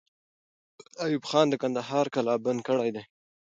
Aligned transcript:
ایوب 1.05 1.23
خان 1.29 1.47
کندهار 1.61 2.05
قلابند 2.15 2.59
کړی 2.67 2.89
دی. 2.95 3.03